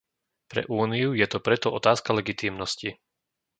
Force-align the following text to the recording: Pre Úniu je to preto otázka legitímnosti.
Pre 0.51 0.61
Úniu 0.81 1.09
je 1.21 1.27
to 1.31 1.37
preto 1.45 1.67
otázka 1.79 2.09
legitímnosti. 2.19 2.89